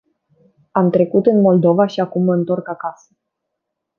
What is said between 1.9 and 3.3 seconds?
acum mă întorc acasă.